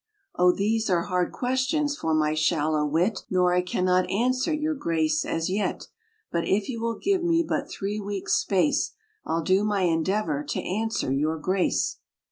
"O 0.35 0.51
these 0.51 0.89
are 0.89 1.03
hard 1.03 1.31
questions 1.31 1.95
for 1.95 2.15
my 2.15 2.33
shallow 2.33 2.83
wit, 2.87 3.19
Nor 3.29 3.53
I 3.53 3.61
cannot 3.61 4.09
answer 4.09 4.51
your 4.51 4.73
grace 4.73 5.23
as 5.23 5.47
yet: 5.47 5.89
But 6.31 6.47
if 6.47 6.67
you 6.69 6.81
will 6.81 6.97
give 6.97 7.23
me 7.23 7.45
but 7.47 7.69
three 7.69 7.99
weeks' 7.99 8.33
space, 8.33 8.93
I'll 9.27 9.43
do 9.43 9.63
my 9.63 9.83
endeavor 9.83 10.43
to 10.43 10.59
answer 10.59 11.13
your 11.13 11.37
grace." 11.37 11.99